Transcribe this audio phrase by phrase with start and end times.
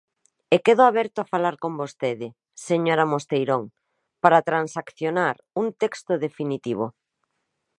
[0.55, 2.27] E quedo aberto a falar con vostede,
[2.67, 3.63] señora Mosteirón,
[4.23, 6.85] para transaccionar un texto definitivo.